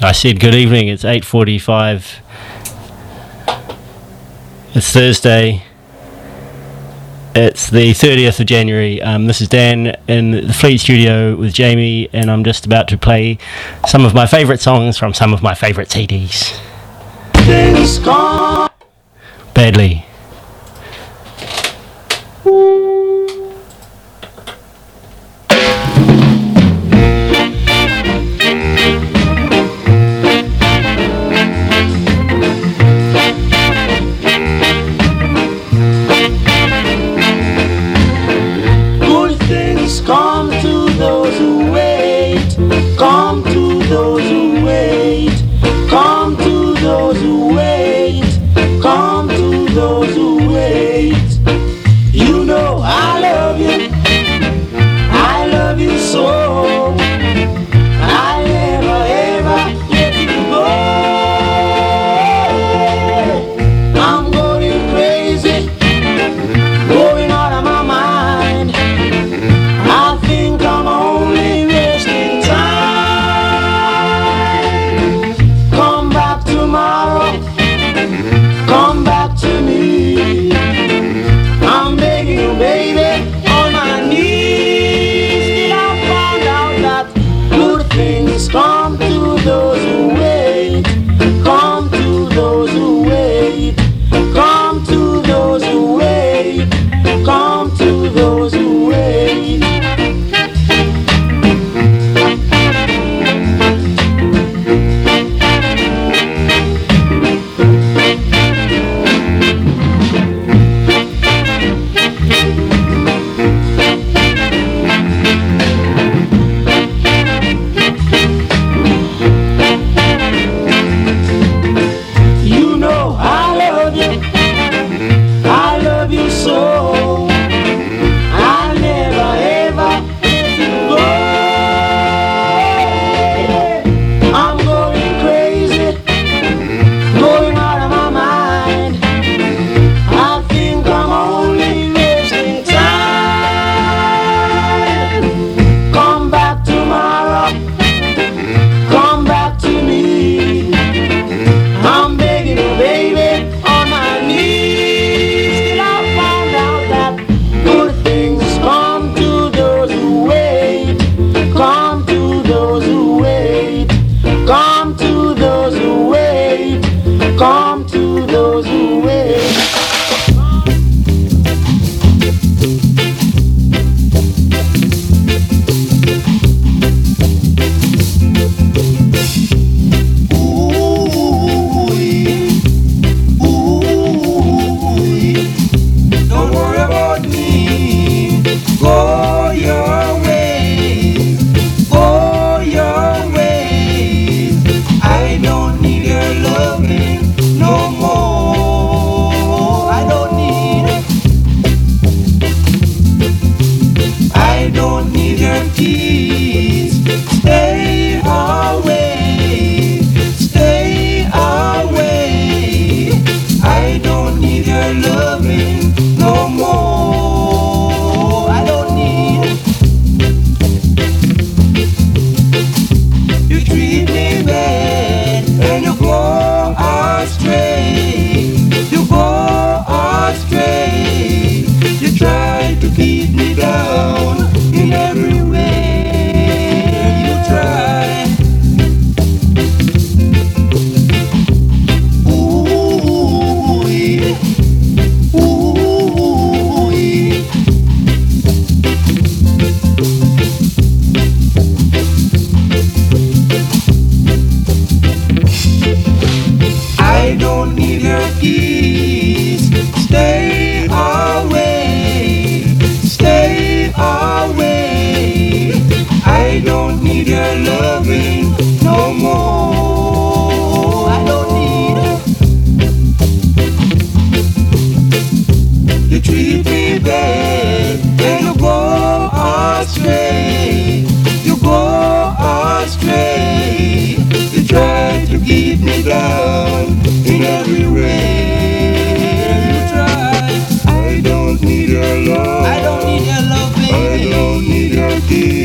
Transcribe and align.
I 0.00 0.12
said 0.12 0.40
good 0.40 0.54
evening. 0.54 0.88
It's 0.88 1.04
8:45. 1.04 2.20
It's 4.74 4.90
Thursday. 4.90 5.62
It's 7.34 7.70
the 7.70 7.92
30th 7.92 8.40
of 8.40 8.46
January. 8.46 9.00
Um, 9.00 9.26
this 9.26 9.40
is 9.40 9.48
Dan 9.48 9.96
in 10.06 10.32
the 10.32 10.52
Fleet 10.52 10.78
Studio 10.78 11.34
with 11.36 11.54
Jamie, 11.54 12.08
and 12.12 12.30
I'm 12.30 12.44
just 12.44 12.66
about 12.66 12.88
to 12.88 12.98
play 12.98 13.38
some 13.86 14.04
of 14.04 14.12
my 14.12 14.26
favourite 14.26 14.60
songs 14.60 14.98
from 14.98 15.14
some 15.14 15.32
of 15.32 15.42
my 15.42 15.54
favourite 15.54 15.88
CDs. 15.88 16.58
Badly. 19.54 20.04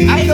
I 0.05 0.27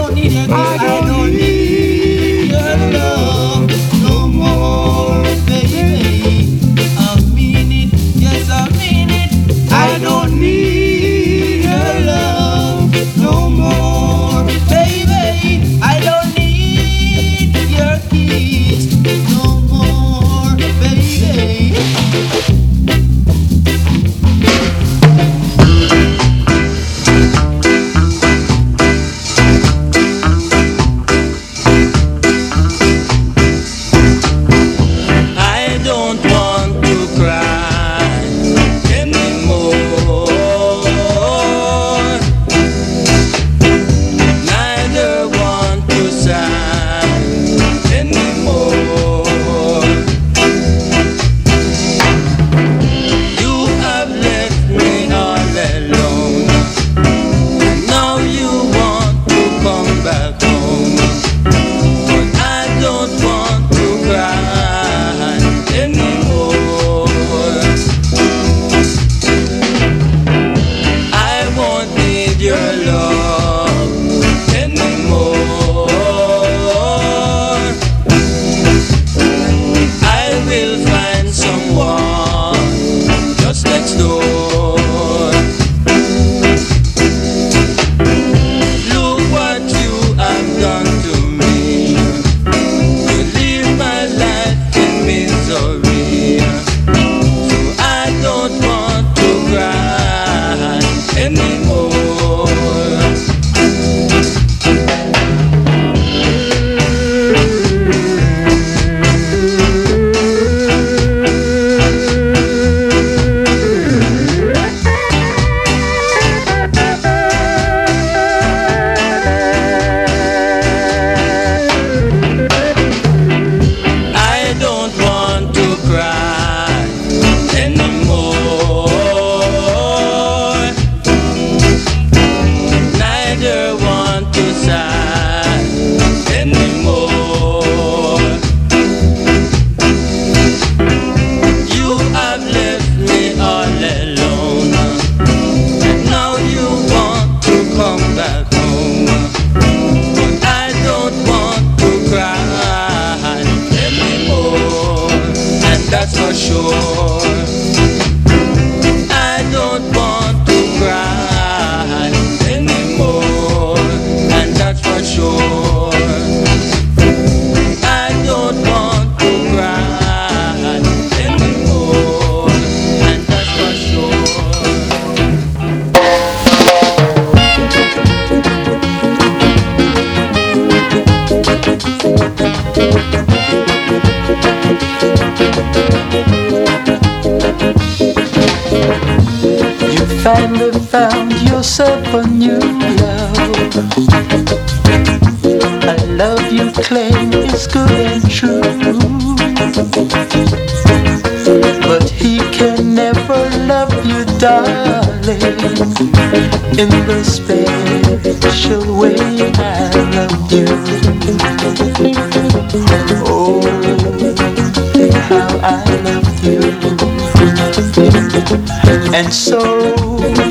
And 219.15 219.31
so 219.31 219.59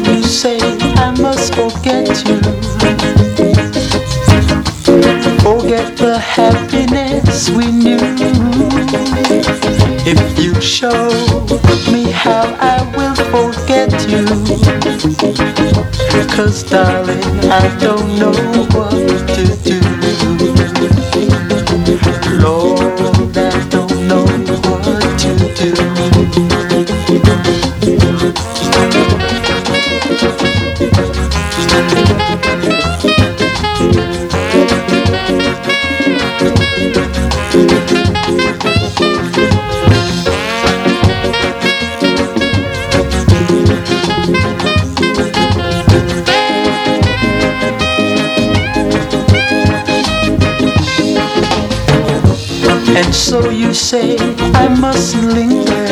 you 0.06 0.22
say 0.22 0.60
I 0.94 1.10
must 1.20 1.52
forget 1.52 2.06
you. 2.28 2.38
Forget 5.42 5.96
the 5.96 6.16
happiness 6.20 7.50
we 7.50 7.72
knew. 7.72 7.98
If 10.06 10.38
you 10.38 10.54
show 10.60 11.08
me 11.90 12.12
how 12.12 12.44
I 12.60 12.78
will 12.96 13.16
forget 13.34 13.90
you. 14.08 14.26
Cause 16.28 16.62
darling, 16.62 17.50
I 17.50 17.76
don't 17.80 18.16
know 18.16 18.32
what 18.76 19.28
to 19.34 19.56
do. 19.64 20.01
So 53.12 53.50
you 53.50 53.74
say 53.74 54.16
I 54.54 54.68
mustn't 54.80 55.32
linger. 55.32 55.86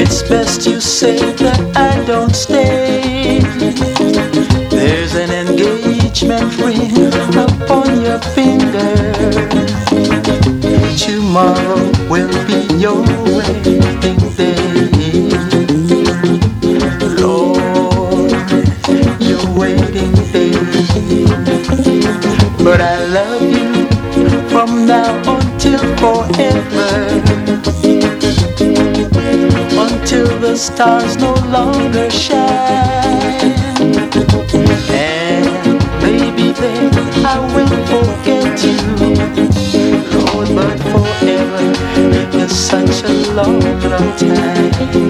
It's 0.00 0.22
best 0.22 0.66
you 0.66 0.80
say 0.80 1.37
stars 30.78 31.16
no 31.16 31.34
longer 31.56 32.08
shine. 32.08 32.38
And 34.94 35.48
maybe 36.04 36.52
then 36.52 36.94
I 37.26 37.36
will 37.52 37.74
forget 37.90 38.62
you. 38.62 38.78
Lord, 40.14 40.48
but 40.54 40.78
forever 40.92 41.66
is 42.38 42.52
such 42.56 43.02
a 43.02 43.12
long, 43.34 43.58
long 43.90 44.08
time. 44.16 45.07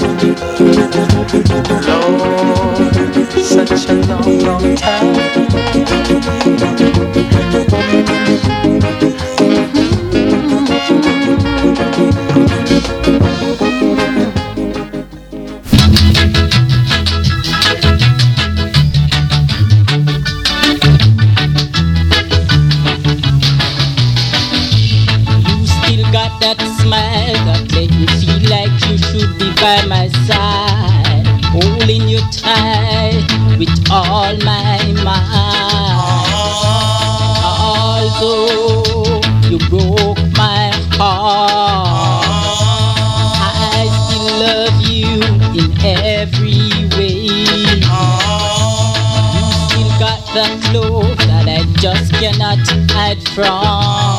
Still 50.38 51.02
got 51.02 51.18
that 51.18 51.48
I 51.48 51.64
just 51.80 52.12
cannot 52.12 52.58
hide 52.92 53.22
from. 53.34 54.18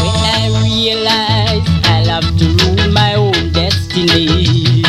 When 0.00 0.16
I 0.32 0.48
realize 0.62 1.66
I'll 1.84 2.08
have 2.08 2.30
to 2.38 2.46
rule 2.64 2.88
my 2.92 3.14
own 3.14 3.52
destiny. 3.52 4.82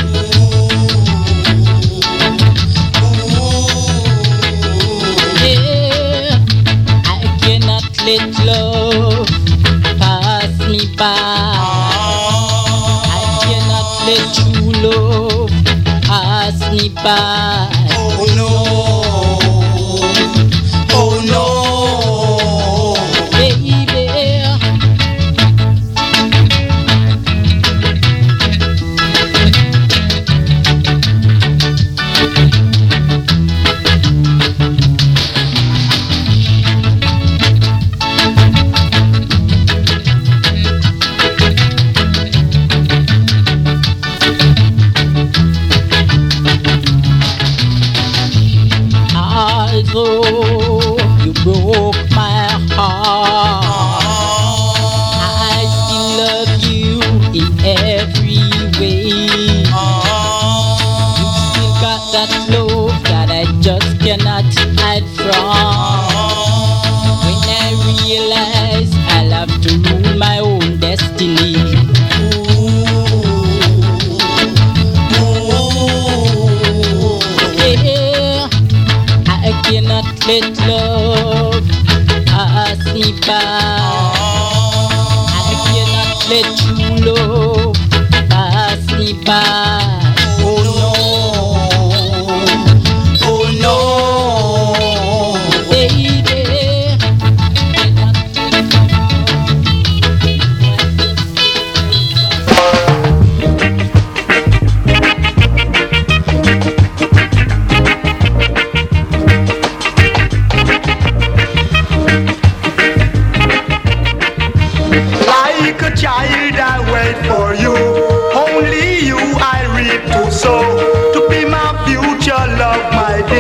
Yeah, 5.44 6.40
I 7.06 7.20
cannot 7.42 7.86
let 8.06 8.24
love 8.46 9.28
pass 10.00 10.56
me 10.70 10.82
by. 10.96 11.16
I 13.12 13.22
cannot 13.44 13.88
let 14.08 14.24
true 14.36 14.72
love 14.82 15.52
pass 16.04 16.58
me 16.72 16.90
by. 17.04 17.65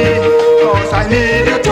My 0.06 0.12
day. 0.12 0.64
Cause 0.64 0.94
I 0.94 1.08
need 1.10 1.48
you 1.50 1.64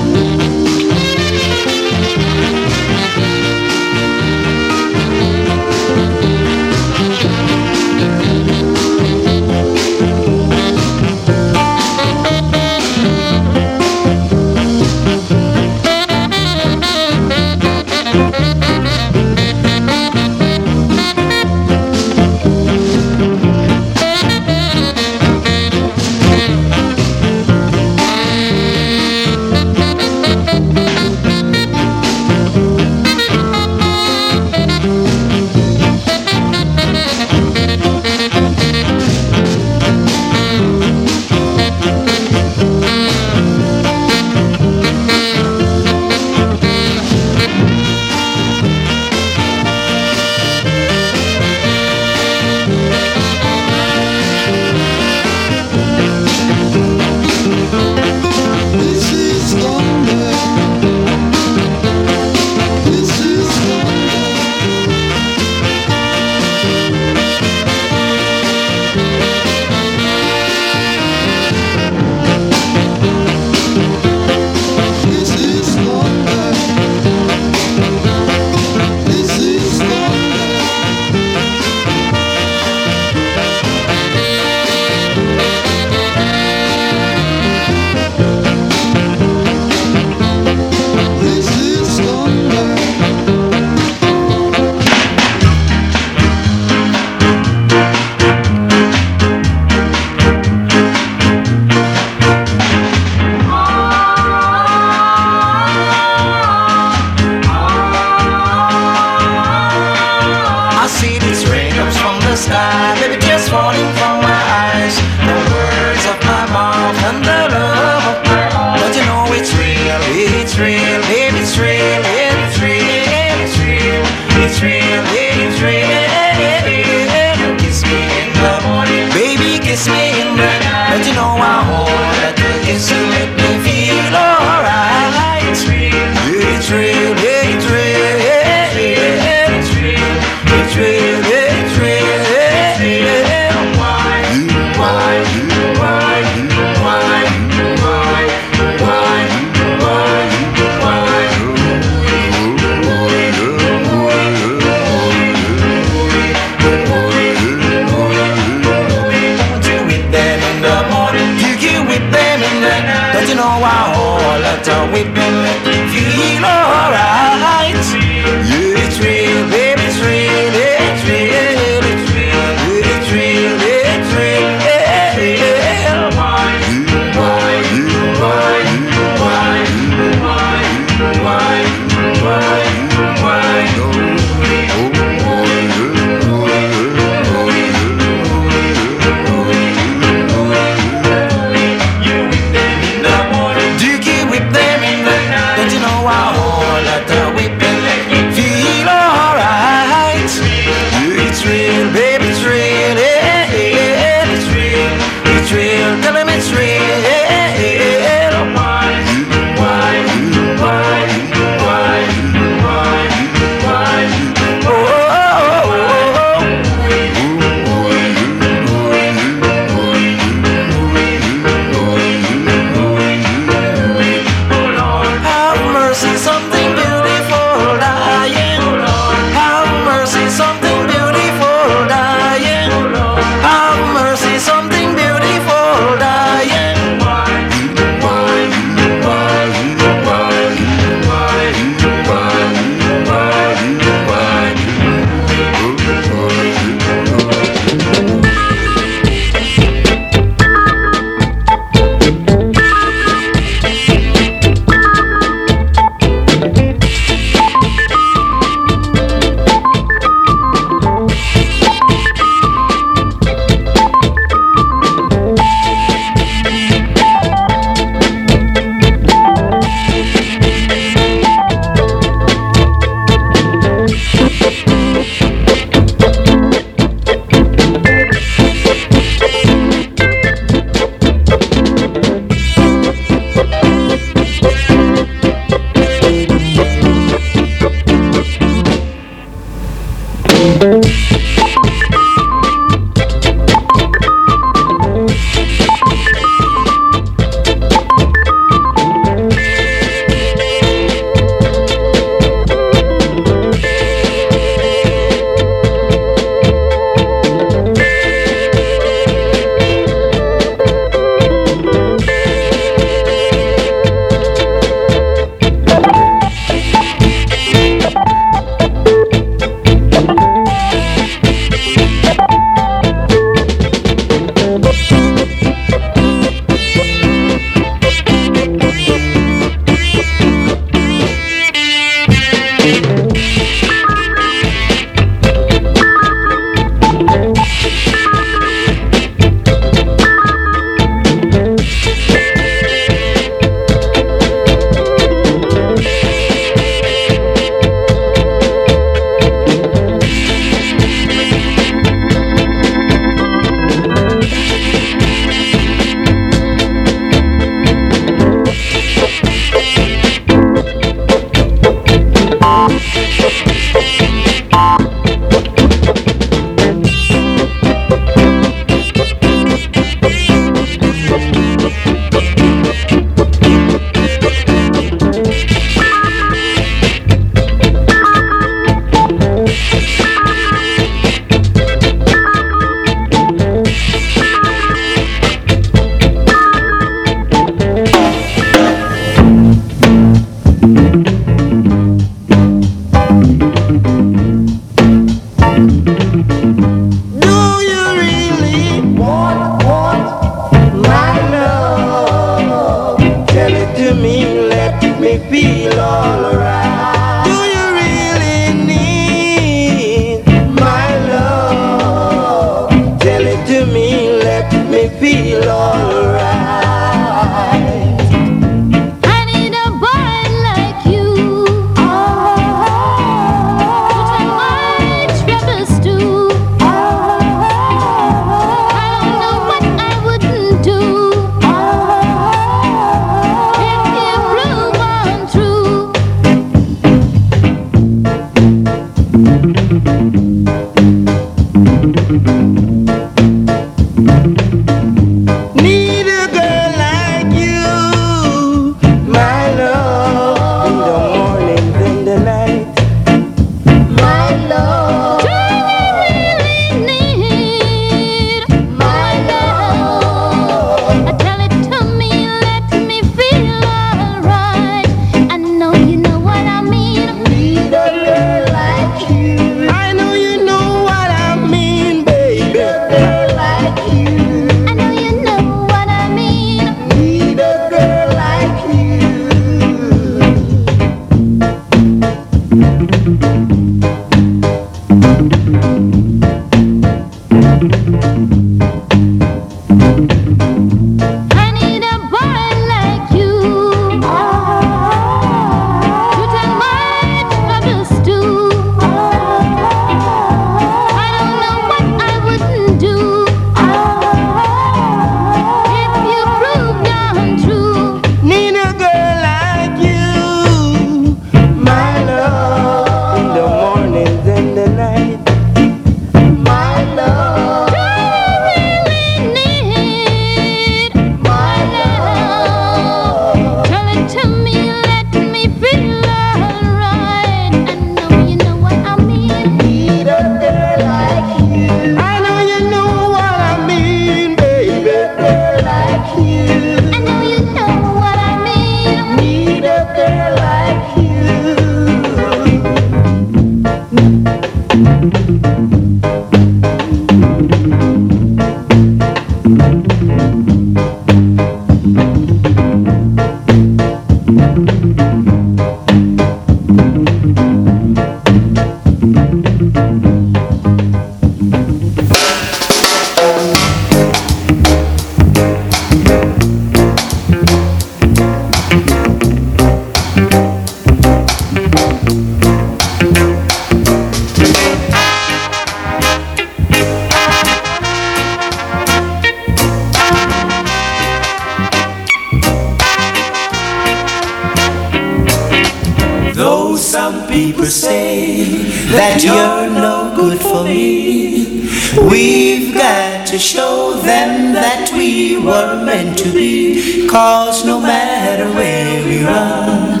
Cause 597.08 597.64
no 597.64 597.80
matter 597.80 598.46
where 598.52 599.04
we 599.04 599.24
run, 599.24 600.00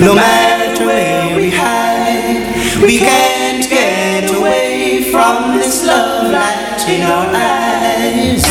no 0.00 0.14
matter 0.14 0.86
where 0.86 1.36
we 1.36 1.50
hide, 1.50 2.82
we 2.82 2.98
can't 2.98 3.68
get 3.68 4.34
away 4.34 5.10
from 5.10 5.56
this 5.56 5.84
love 5.84 6.30
light 6.30 6.84
in 6.88 7.02
our 7.02 7.26
eyes. 7.34 8.44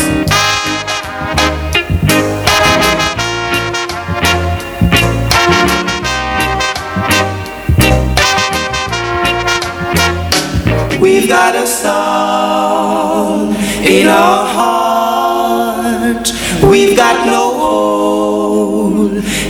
We've 10.99 11.27
got 11.27 11.55
a 11.55 11.67
song 11.67 13.55
in 13.85 14.07
our 14.07 14.45
heart. 14.45 16.31
We've 16.63 16.95
got 16.97 17.27
no 17.27 17.44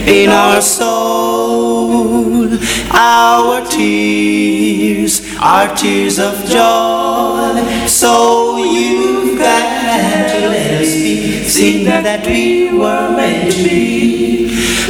in 0.07 0.29
our 0.29 0.61
soul. 0.61 2.47
Our 2.91 3.65
tears 3.65 5.21
are 5.39 5.75
tears 5.75 6.19
of 6.19 6.35
joy. 6.45 7.87
So 7.87 8.57
you've 8.57 9.37
got 9.37 10.31
to 10.31 10.47
let 10.49 10.81
us 10.81 10.93
be. 10.93 11.43
Sing 11.47 11.85
that 11.85 12.25
we 12.27 12.71
were 12.71 13.15
meant 13.15 13.51
to 13.53 13.63
be. 13.63 14.05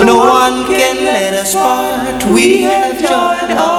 No 0.04 0.18
one 0.18 0.66
can 0.66 0.98
let 1.06 1.34
us 1.34 1.54
part. 1.54 2.24
We 2.26 2.64
have 2.64 2.98
joined 3.00 3.58
our 3.58 3.75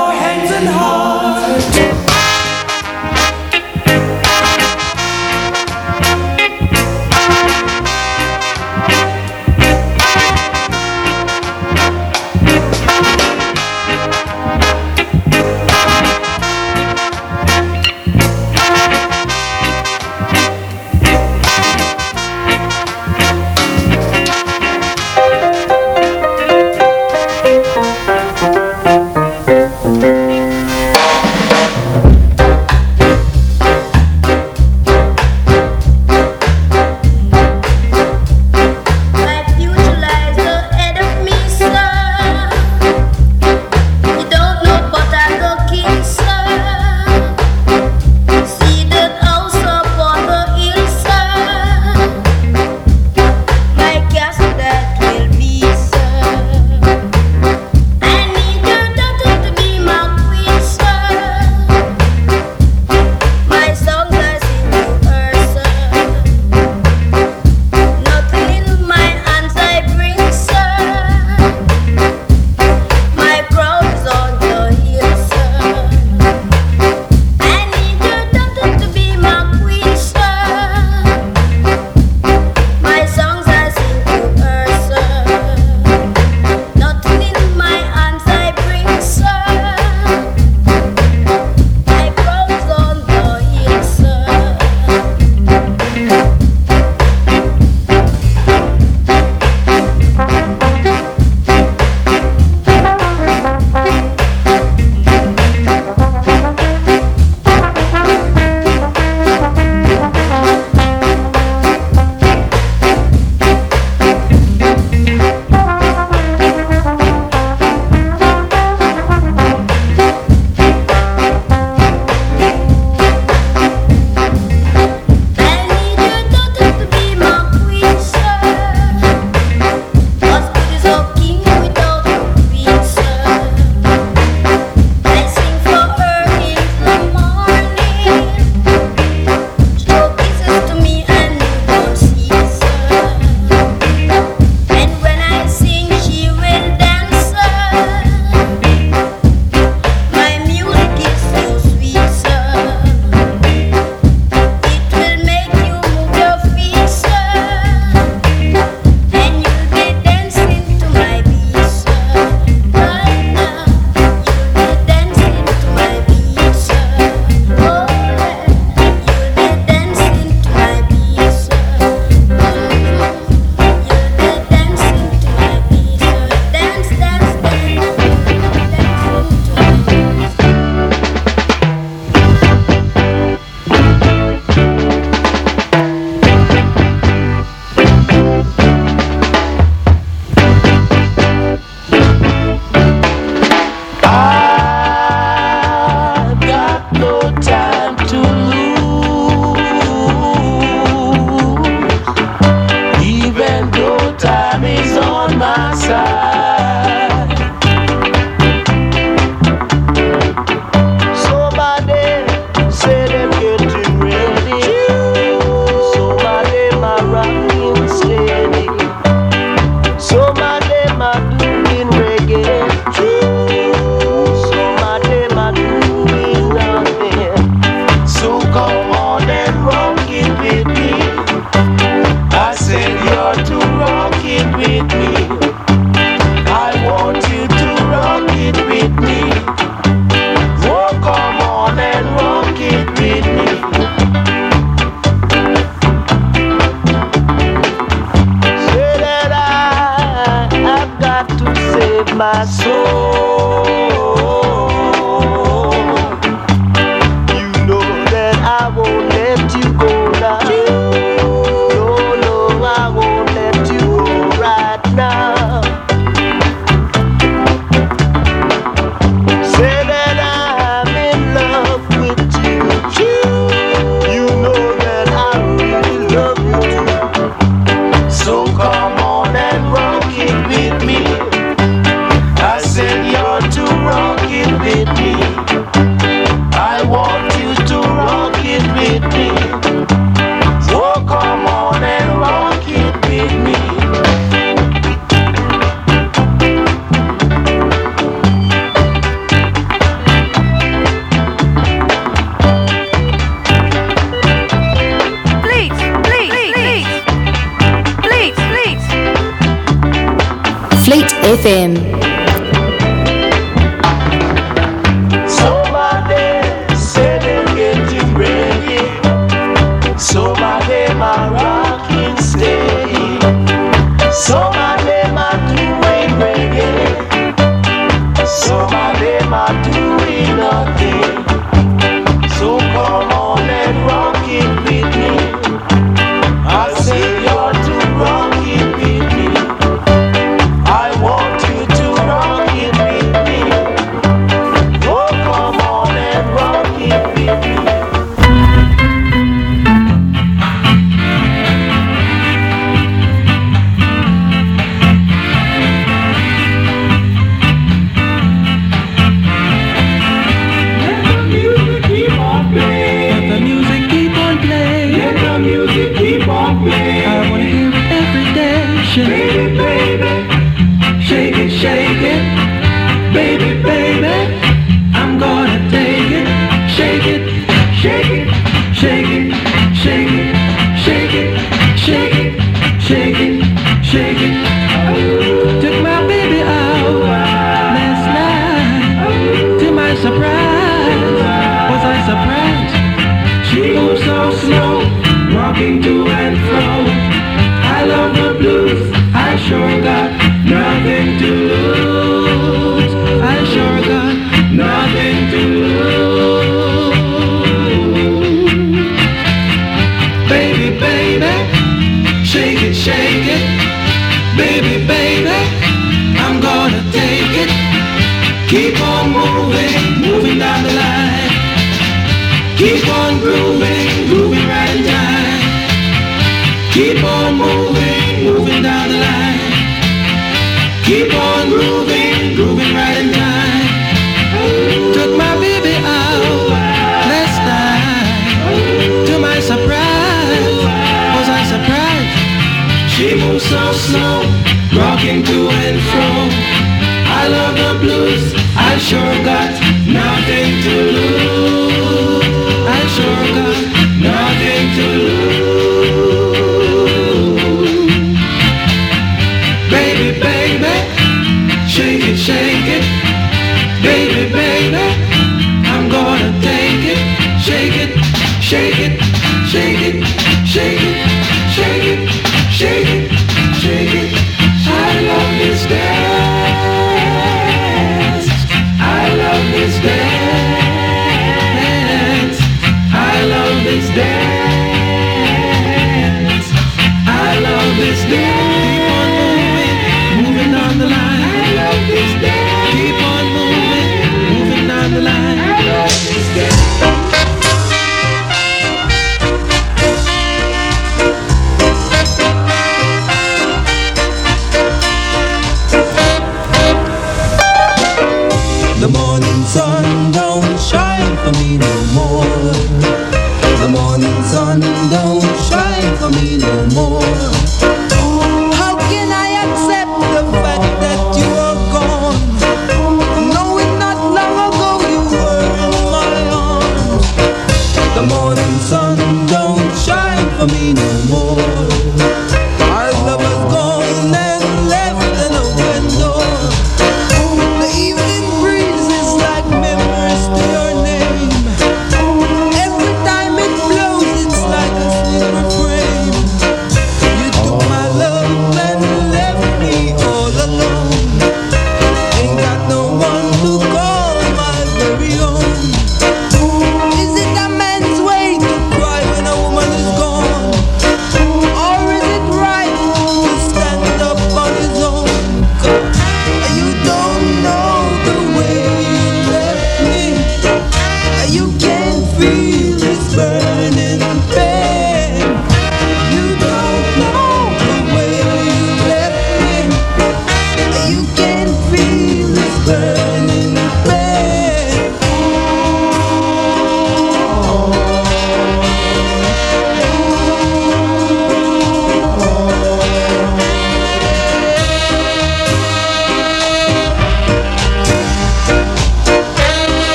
FM. 311.47 311.96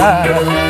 I'll 0.00 0.67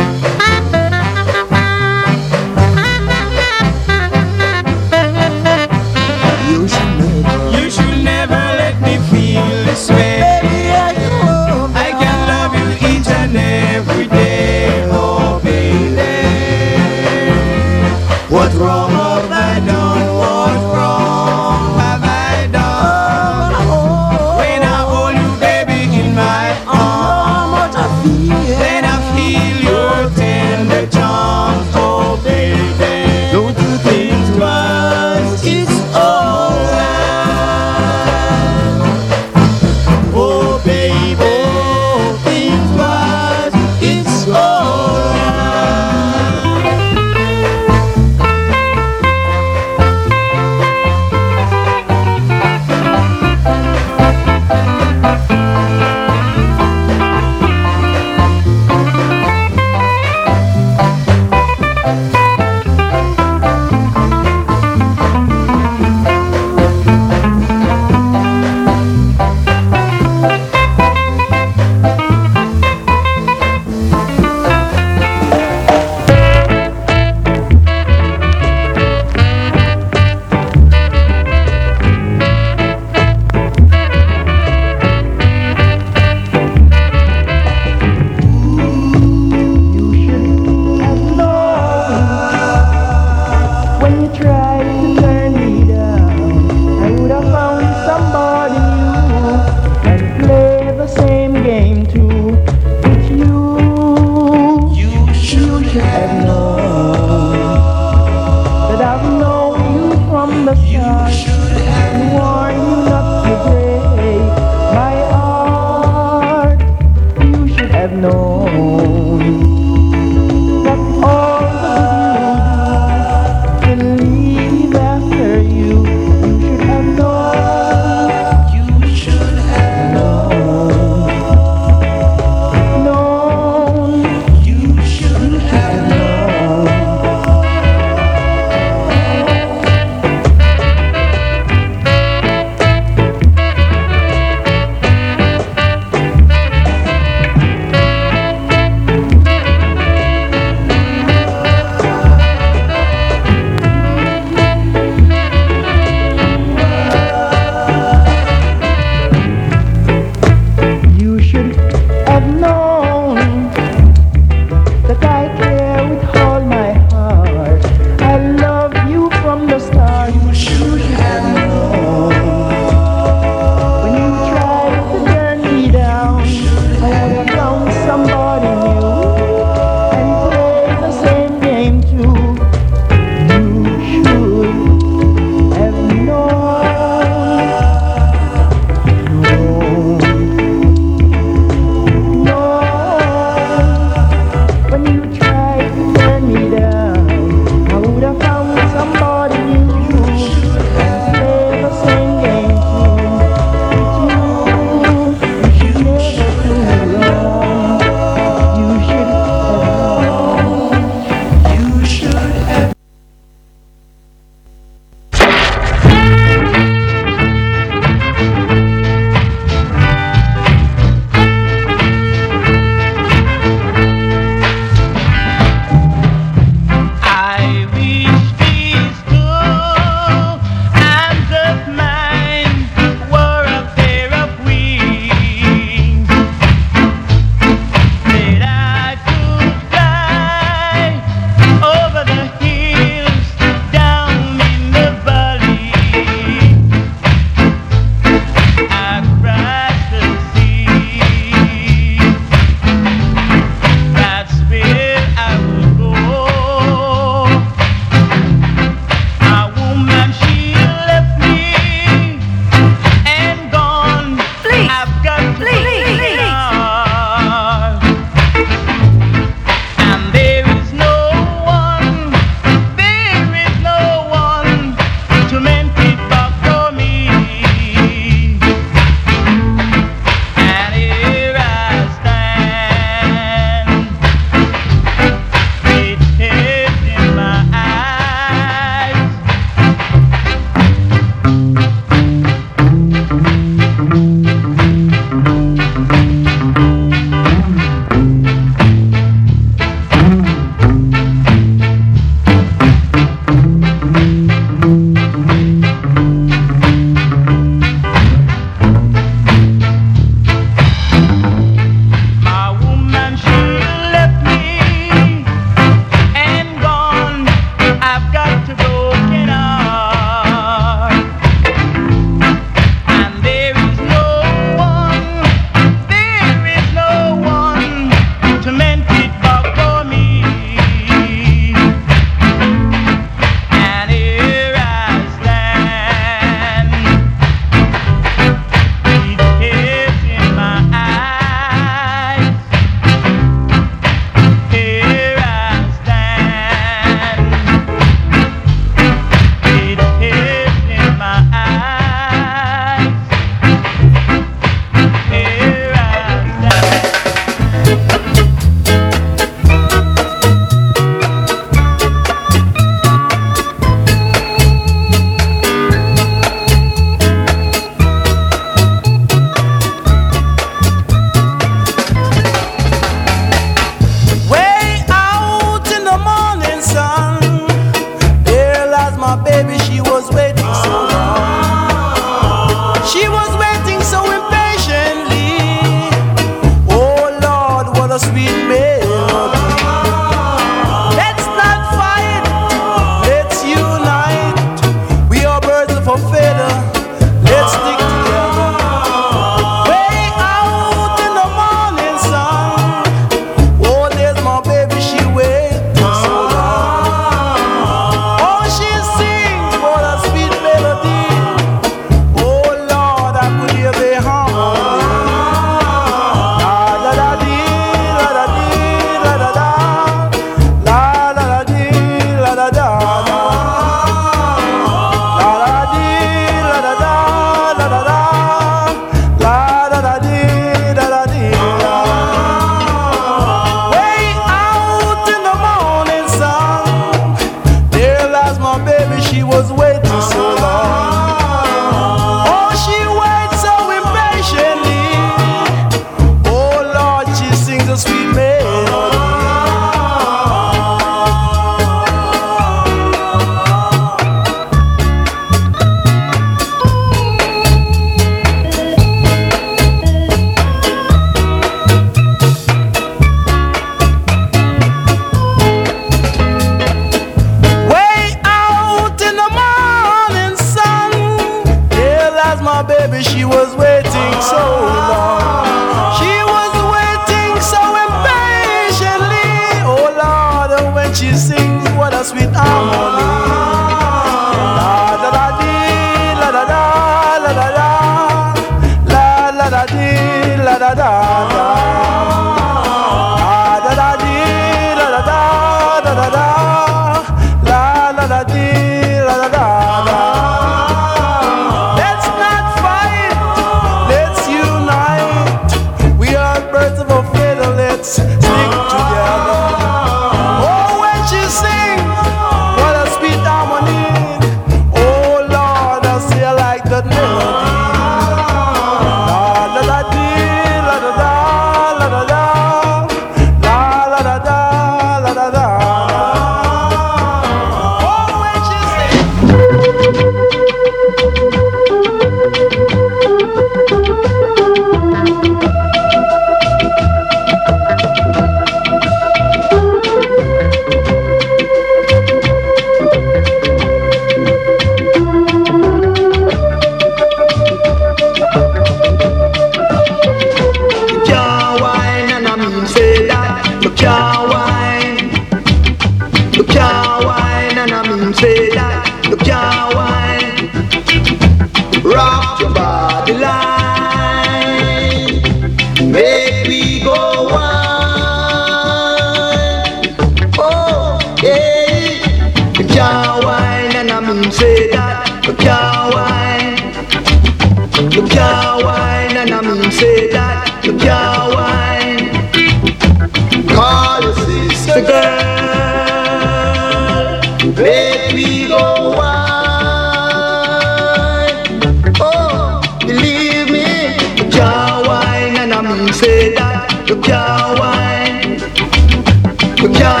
You 599.71 600.00